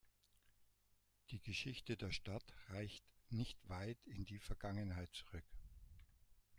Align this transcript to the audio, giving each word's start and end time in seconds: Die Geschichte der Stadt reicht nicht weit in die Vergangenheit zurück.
Die 1.29 1.39
Geschichte 1.39 1.95
der 1.95 2.09
Stadt 2.11 2.55
reicht 2.69 3.05
nicht 3.29 3.69
weit 3.69 3.99
in 4.07 4.25
die 4.25 4.39
Vergangenheit 4.39 5.13
zurück. 5.13 5.45